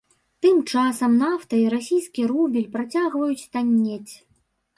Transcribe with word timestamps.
Тым 0.43 0.61
часам 0.71 1.11
нафта 1.23 1.53
і 1.65 1.67
расійскі 1.75 2.21
рубель 2.33 2.67
працягваюць 2.77 3.45
таннець. 3.53 4.13